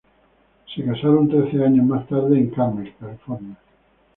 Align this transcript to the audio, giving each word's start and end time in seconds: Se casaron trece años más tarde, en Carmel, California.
Se 0.73 0.83
casaron 0.83 1.29
trece 1.29 1.63
años 1.63 1.85
más 1.85 2.07
tarde, 2.07 2.35
en 2.39 2.49
Carmel, 2.49 2.91
California. 2.99 3.55